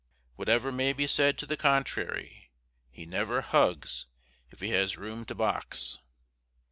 [0.35, 2.49] Whatever may be said to the contrary,
[2.89, 4.07] he never "hugs"
[4.49, 5.99] if he has room to box.